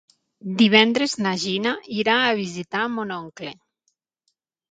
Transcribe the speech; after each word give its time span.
Divendres 0.61 1.13
na 1.25 1.33
Gina 1.43 1.73
irà 1.97 2.15
a 2.29 2.33
visitar 2.41 2.85
mon 2.95 3.13
oncle. 3.19 3.53